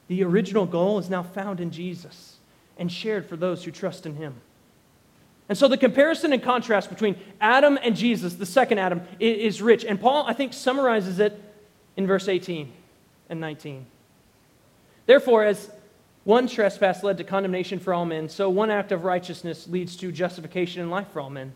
[0.08, 2.38] The original goal is now found in Jesus
[2.78, 4.36] and shared for those who trust in him.
[5.50, 9.84] And so the comparison and contrast between Adam and Jesus, the second Adam, is rich.
[9.84, 11.42] And Paul, I think, summarizes it
[11.98, 12.72] in verse 18
[13.30, 13.86] and 19.
[15.08, 15.70] Therefore, as
[16.24, 20.12] one trespass led to condemnation for all men, so one act of righteousness leads to
[20.12, 21.54] justification and life for all men.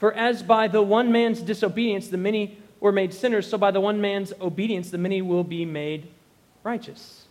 [0.00, 3.80] For as by the one man's disobedience the many were made sinners, so by the
[3.80, 6.08] one man's obedience the many will be made
[6.64, 7.26] righteous.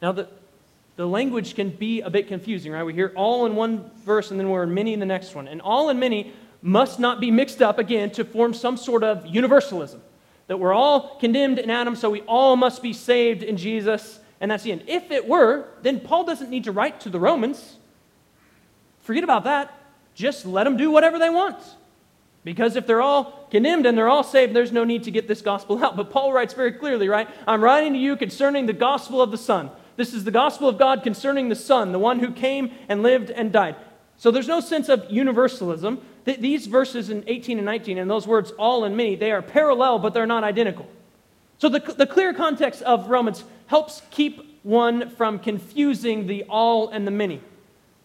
[0.00, 0.28] Now, the,
[0.96, 2.84] the language can be a bit confusing, right?
[2.84, 5.48] We hear all in one verse and then we're in many in the next one.
[5.48, 9.26] And all and many must not be mixed up again to form some sort of
[9.26, 10.00] universalism.
[10.46, 14.50] That we're all condemned in Adam, so we all must be saved in Jesus, and
[14.50, 14.84] that's the end.
[14.86, 17.76] If it were, then Paul doesn't need to write to the Romans.
[19.00, 19.81] Forget about that.
[20.14, 21.58] Just let them do whatever they want.
[22.44, 25.42] Because if they're all condemned and they're all saved, there's no need to get this
[25.42, 25.96] gospel out.
[25.96, 27.28] But Paul writes very clearly, right?
[27.46, 29.70] I'm writing to you concerning the gospel of the Son.
[29.96, 33.30] This is the gospel of God concerning the Son, the one who came and lived
[33.30, 33.76] and died.
[34.16, 36.00] So there's no sense of universalism.
[36.24, 39.98] These verses in 18 and 19 and those words, all and many, they are parallel,
[39.98, 40.86] but they're not identical.
[41.58, 47.06] So the, the clear context of Romans helps keep one from confusing the all and
[47.06, 47.40] the many.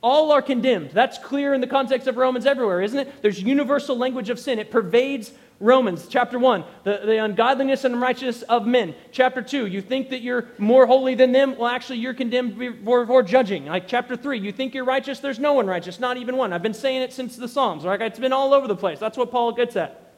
[0.08, 0.92] All are condemned.
[0.92, 3.22] That's clear in the context of Romans everywhere, isn't it?
[3.22, 4.58] There's universal language of sin.
[4.58, 8.96] It pervades Romans chapter 1, the, the ungodliness and unrighteousness of men.
[9.12, 11.58] Chapter 2, you think that you're more holy than them?
[11.58, 13.66] Well, actually, you're condemned before judging.
[13.66, 15.20] Like chapter 3, you think you're righteous?
[15.20, 16.54] There's no one righteous, not even one.
[16.54, 17.84] I've been saying it since the Psalms.
[17.84, 18.02] Right?
[18.02, 19.00] It's been all over the place.
[19.00, 20.14] That's what Paul gets at.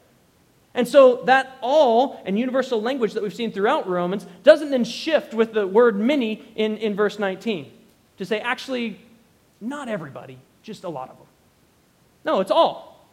[0.72, 5.34] And so that all and universal language that we've seen throughout Romans doesn't then shift
[5.34, 7.72] with the word many in, in verse 19
[8.18, 9.00] to say, actually,
[9.60, 11.26] not everybody, just a lot of them.
[12.24, 13.06] No, it's all.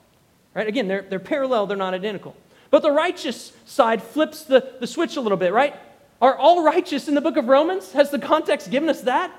[0.54, 0.68] Right?
[0.68, 2.36] Again, they're, they're parallel, they're not identical.
[2.70, 5.76] But the righteous side flips the, the switch a little bit, right?
[6.22, 7.92] Are all righteous in the book of Romans?
[7.92, 9.32] Has the context given us that?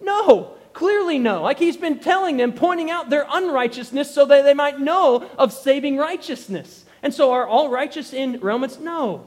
[0.00, 1.42] No, clearly no.
[1.42, 5.52] Like he's been telling them, pointing out their unrighteousness so that they might know of
[5.52, 6.84] saving righteousness.
[7.02, 8.78] And so are all righteous in Romans?
[8.78, 9.26] No.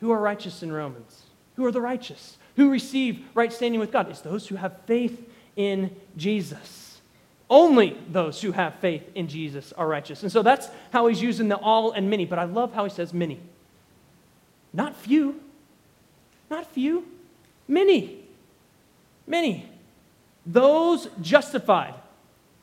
[0.00, 1.22] Who are righteous in Romans?
[1.54, 2.36] Who are the righteous?
[2.56, 4.10] Who receive right standing with God?
[4.10, 7.00] It's those who have faith in Jesus.
[7.50, 10.22] Only those who have faith in Jesus are righteous.
[10.22, 12.24] And so that's how he's using the all and many.
[12.24, 13.40] But I love how he says many.
[14.72, 15.40] Not few.
[16.50, 17.06] Not few.
[17.66, 18.18] Many.
[19.26, 19.68] Many.
[20.44, 21.94] Those justified.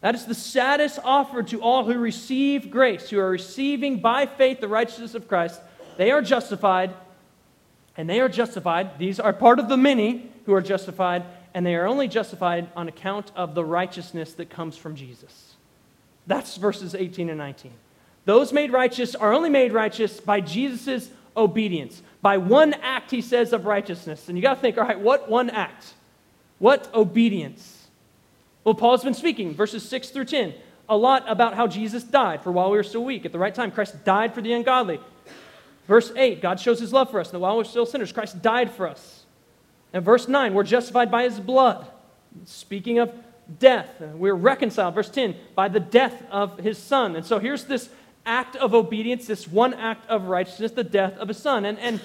[0.01, 4.59] That is the saddest offer to all who receive grace, who are receiving by faith
[4.59, 5.61] the righteousness of Christ.
[5.97, 6.93] They are justified
[7.95, 8.97] And they are justified.
[8.97, 11.23] These are part of the many who are justified,
[11.53, 15.53] and they are only justified on account of the righteousness that comes from Jesus.
[16.27, 17.71] That's verses 18 and 19.
[18.25, 23.53] Those made righteous are only made righteous by Jesus' obedience, by one act, he says,
[23.53, 24.29] of righteousness.
[24.29, 25.93] And you got to think, all right, what one act?
[26.59, 27.87] What obedience?
[28.63, 30.53] Well, Paul's been speaking, verses 6 through 10,
[30.87, 33.25] a lot about how Jesus died for while we were still weak.
[33.25, 34.99] At the right time, Christ died for the ungodly.
[35.87, 38.71] Verse 8, God shows his love for us, and while we're still sinners, Christ died
[38.71, 39.22] for us.
[39.93, 41.85] And verse 9, we're justified by his blood.
[42.45, 43.13] Speaking of
[43.59, 47.15] death, we're reconciled, verse 10, by the death of his son.
[47.15, 47.89] And so here's this
[48.25, 51.65] act of obedience, this one act of righteousness, the death of his son.
[51.65, 52.01] And, and,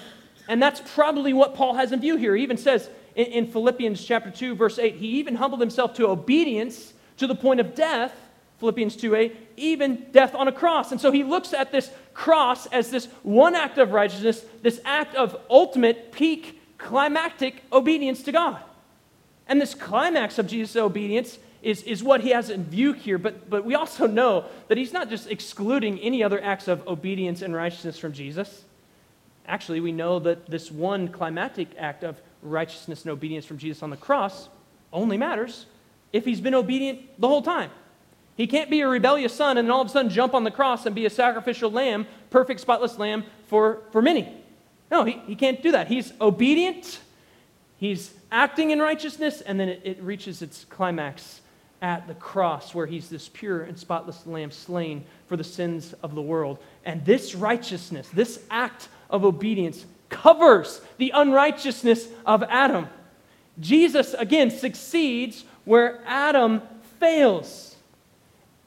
[0.47, 2.35] and that's probably what Paul has in view here.
[2.35, 6.07] He even says in, in Philippians chapter 2, verse 8, he even humbled himself to
[6.07, 8.13] obedience to the point of death,
[8.59, 10.91] Philippians 2 8, even death on a cross.
[10.91, 15.15] And so he looks at this cross as this one act of righteousness, this act
[15.15, 18.59] of ultimate, peak, climactic obedience to God.
[19.47, 23.49] And this climax of Jesus' obedience is, is what he has in view here, but,
[23.49, 27.53] but we also know that he's not just excluding any other acts of obedience and
[27.53, 28.63] righteousness from Jesus.
[29.47, 33.89] Actually, we know that this one climactic act of righteousness and obedience from Jesus on
[33.89, 34.47] the cross
[34.93, 35.65] only matters
[36.13, 37.69] if he's been obedient the whole time.
[38.37, 40.51] He can't be a rebellious son and then all of a sudden jump on the
[40.51, 44.38] cross and be a sacrificial lamb, perfect, spotless lamb for, for many.
[44.91, 45.87] No, he, he can't do that.
[45.87, 46.99] He's obedient,
[47.77, 51.41] he's acting in righteousness, and then it, it reaches its climax
[51.81, 56.13] at the cross where he's this pure and spotless lamb slain for the sins of
[56.15, 56.59] the world.
[56.85, 62.87] And this righteousness, this act of obedience, covers the unrighteousness of Adam.
[63.59, 66.61] Jesus, again, succeeds where Adam
[66.99, 67.75] fails.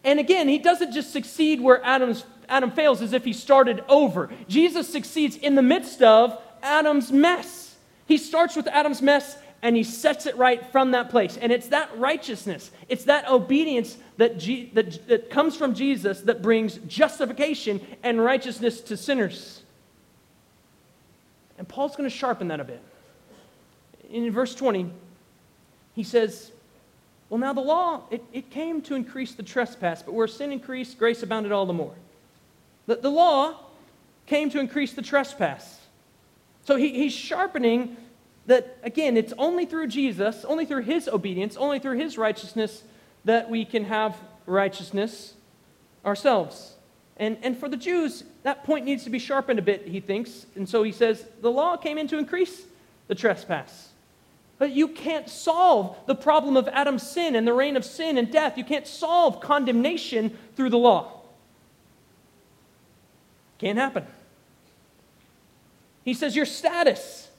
[0.04, 4.28] And again, he doesn't just succeed where Adam's, Adam fails as if he started over.
[4.46, 7.74] Jesus succeeds in the midst of Adam's mess.
[8.06, 11.38] He starts with Adam's mess and he sets it right from that place.
[11.40, 16.42] And it's that righteousness, it's that obedience that, G- that, that comes from Jesus that
[16.42, 19.62] brings justification and righteousness to sinners.
[21.56, 22.82] And Paul's going to sharpen that a bit.
[24.10, 24.92] In verse 20,
[25.94, 26.52] he says,
[27.30, 30.98] Well, now the law, it, it came to increase the trespass, but where sin increased,
[30.98, 31.94] grace abounded all the more.
[32.86, 33.56] The, the law
[34.26, 35.80] came to increase the trespass.
[36.64, 37.96] So he, he's sharpening
[38.46, 42.82] that, again, it's only through Jesus, only through his obedience, only through his righteousness
[43.24, 44.16] that we can have
[44.46, 45.34] righteousness
[46.04, 46.74] ourselves.
[47.16, 50.46] And, and for the Jews, that point needs to be sharpened a bit, he thinks.
[50.56, 52.64] And so he says, the law came in to increase
[53.06, 53.90] the trespass.
[54.58, 58.30] But you can't solve the problem of Adam's sin and the reign of sin and
[58.30, 58.56] death.
[58.56, 61.21] You can't solve condemnation through the law.
[63.62, 64.04] Can't happen.
[66.04, 67.30] He says, Your status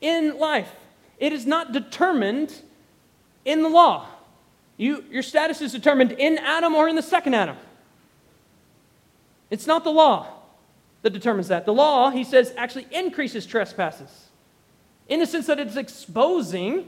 [0.00, 0.72] in life.
[1.18, 2.54] It is not determined
[3.44, 4.06] in the law.
[4.76, 7.56] You, your status is determined in Adam or in the second Adam.
[9.50, 10.28] It's not the law
[11.02, 11.66] that determines that.
[11.66, 14.28] The law, he says, actually increases trespasses
[15.08, 16.86] in the sense that it's exposing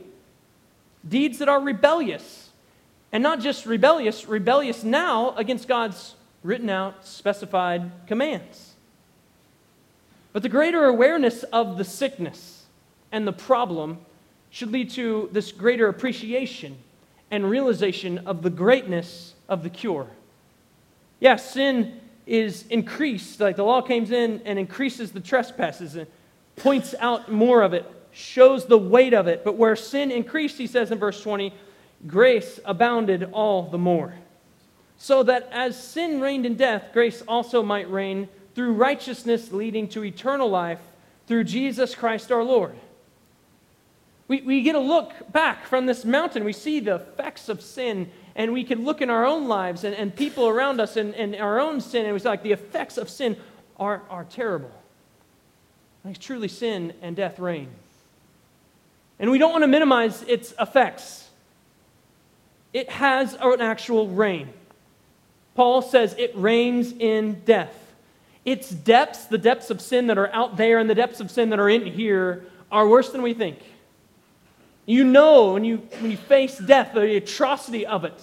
[1.09, 2.51] deeds that are rebellious.
[3.11, 6.15] And not just rebellious, rebellious now against God's
[6.45, 8.66] written out, specified commands.
[10.37, 12.65] But the greater awareness of the sickness
[13.11, 14.01] and the problem
[14.51, 16.77] should lead to this greater appreciation
[17.31, 20.09] and realization of the greatness of the cure.
[21.21, 26.07] Yes, yeah, sin is increased, like the law comes in and increases the trespasses and
[26.55, 29.43] points out more of it, shows the weight of it.
[29.43, 31.51] But where sin increased, he says in verse 20,
[32.07, 34.13] grace abounded all the more.
[34.99, 40.03] So that as sin reigned in death, grace also might reign through righteousness leading to
[40.03, 40.81] eternal life
[41.27, 42.75] through Jesus Christ our Lord.
[44.29, 46.43] We, we get a look back from this mountain.
[46.43, 49.95] We see the effects of sin, and we can look in our own lives and,
[49.95, 52.97] and people around us and, and our own sin, and we see like the effects
[52.97, 53.37] of sin
[53.79, 54.73] are, are terrible.
[56.03, 57.69] Like truly, sin and death reign.
[59.19, 61.29] And we don't want to minimize its effects.
[62.73, 64.49] It has an actual reign.
[65.55, 67.83] Paul says it reigns in death.
[68.47, 71.51] Its depths, the depths of sin that are out there and the depths of sin
[71.51, 73.59] that are in here, are worse than we think.
[74.87, 78.23] You know when you, when you face death, the atrocity of it,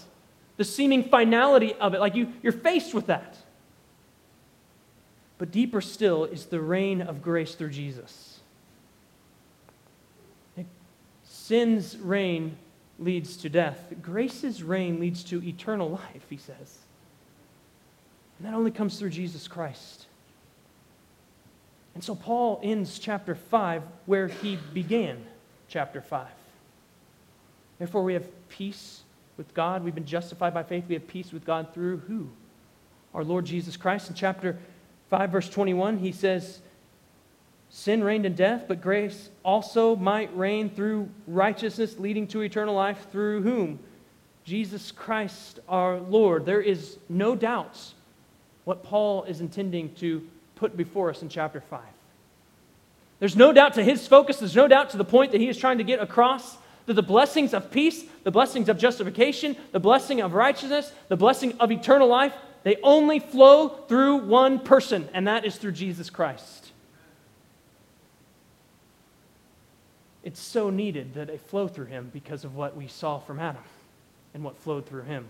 [0.57, 3.37] the seeming finality of it, like you, you're faced with that.
[5.37, 8.39] But deeper still is the reign of grace through Jesus.
[11.25, 12.55] Sin's reign
[12.97, 13.93] leads to death.
[14.01, 16.79] Grace's reign leads to eternal life, he says.
[18.39, 20.05] And that only comes through Jesus Christ.
[21.95, 25.23] And so Paul ends chapter 5 where he began
[25.67, 26.27] chapter 5.
[27.79, 29.01] Therefore, we have peace
[29.37, 29.83] with God.
[29.83, 30.85] We've been justified by faith.
[30.87, 32.29] We have peace with God through who?
[33.13, 34.09] Our Lord Jesus Christ.
[34.09, 34.57] In chapter
[35.09, 36.59] 5, verse 21, he says,
[37.69, 43.07] Sin reigned in death, but grace also might reign through righteousness, leading to eternal life,
[43.11, 43.79] through whom?
[44.43, 46.45] Jesus Christ our Lord.
[46.45, 47.93] There is no doubt
[48.65, 51.79] what Paul is intending to put before us in chapter 5.
[53.19, 55.57] There's no doubt to his focus, there's no doubt to the point that he is
[55.57, 60.21] trying to get across that the blessings of peace, the blessings of justification, the blessing
[60.21, 62.33] of righteousness, the blessing of eternal life,
[62.63, 66.71] they only flow through one person, and that is through Jesus Christ.
[70.23, 73.63] It's so needed that they flow through him because of what we saw from Adam
[74.33, 75.27] and what flowed through him.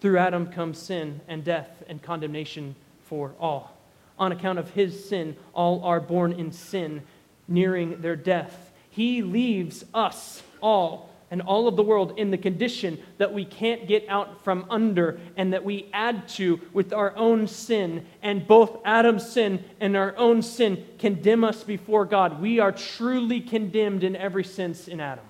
[0.00, 3.76] Through Adam comes sin and death and condemnation for all.
[4.20, 7.02] On account of his sin, all are born in sin,
[7.48, 8.70] nearing their death.
[8.90, 13.86] He leaves us all and all of the world in the condition that we can't
[13.86, 18.04] get out from under and that we add to with our own sin.
[18.20, 22.40] And both Adam's sin and our own sin condemn us before God.
[22.40, 25.24] We are truly condemned in every sense in Adam.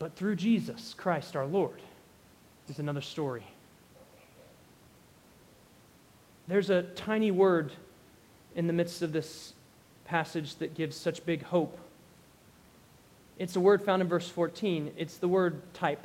[0.00, 1.80] But through Jesus Christ our Lord
[2.68, 3.44] is another story.
[6.52, 7.72] There's a tiny word
[8.54, 9.54] in the midst of this
[10.04, 11.78] passage that gives such big hope.
[13.38, 14.92] It's a word found in verse 14.
[14.98, 16.04] It's the word type.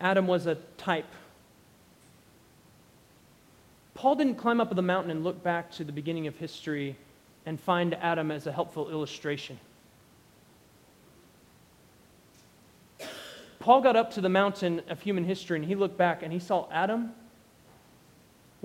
[0.00, 1.04] Adam was a type.
[3.92, 6.96] Paul didn't climb up the mountain and look back to the beginning of history
[7.44, 9.60] and find Adam as a helpful illustration.
[13.58, 16.38] Paul got up to the mountain of human history and he looked back and he
[16.38, 17.12] saw Adam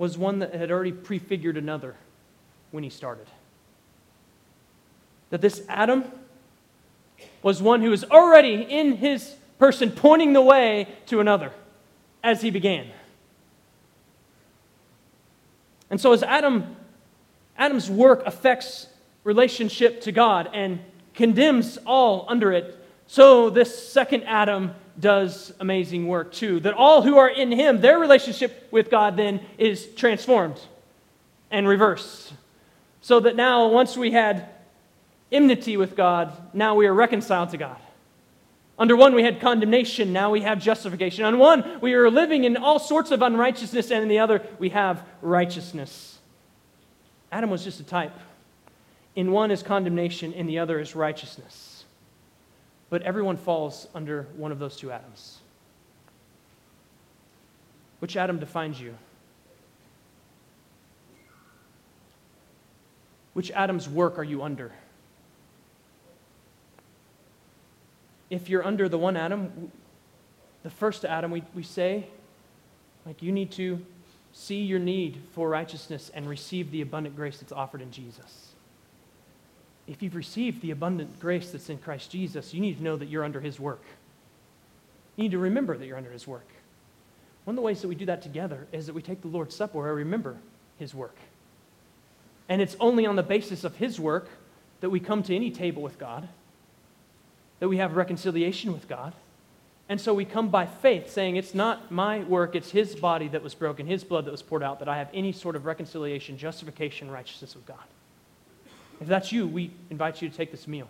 [0.00, 1.94] was one that had already prefigured another
[2.70, 3.26] when he started.
[5.28, 6.04] That this Adam
[7.42, 11.52] was one who was already in his person pointing the way to another
[12.24, 12.86] as he began.
[15.90, 16.76] And so as Adam
[17.58, 18.86] Adam's work affects
[19.22, 20.78] relationship to God and
[21.12, 22.74] condemns all under it,
[23.06, 26.60] so this second Adam does amazing work too.
[26.60, 30.60] That all who are in him, their relationship with God then is transformed
[31.50, 32.32] and reversed.
[33.00, 34.48] So that now, once we had
[35.32, 37.78] enmity with God, now we are reconciled to God.
[38.78, 41.24] Under one, we had condemnation, now we have justification.
[41.24, 44.70] On one, we are living in all sorts of unrighteousness, and in the other, we
[44.70, 46.18] have righteousness.
[47.30, 48.18] Adam was just a type.
[49.14, 51.69] In one is condemnation, in the other is righteousness.
[52.90, 55.38] But everyone falls under one of those two Adams.
[58.00, 58.96] Which Adam defines you?
[63.32, 64.72] Which Adam's work are you under?
[68.28, 69.70] If you're under the one Adam,
[70.62, 72.06] the first Adam, we, we say,
[73.06, 73.80] like, you need to
[74.32, 78.49] see your need for righteousness and receive the abundant grace that's offered in Jesus
[79.90, 83.08] if you've received the abundant grace that's in Christ Jesus, you need to know that
[83.08, 83.82] you're under His work.
[85.16, 86.46] You need to remember that you're under His work.
[87.44, 89.56] One of the ways that we do that together is that we take the Lord's
[89.56, 90.36] Supper we remember
[90.78, 91.16] His work.
[92.48, 94.28] And it's only on the basis of His work
[94.80, 96.28] that we come to any table with God,
[97.58, 99.12] that we have reconciliation with God.
[99.88, 103.42] And so we come by faith, saying, It's not my work, it's His body that
[103.42, 106.38] was broken, His blood that was poured out, that I have any sort of reconciliation,
[106.38, 107.82] justification, righteousness with God.
[109.00, 110.88] If that's you, we invite you to take this meal.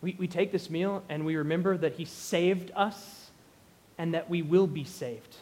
[0.00, 3.30] We, we take this meal and we remember that He saved us
[3.98, 5.36] and that we will be saved,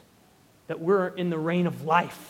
[0.67, 2.21] that we're in the reign of life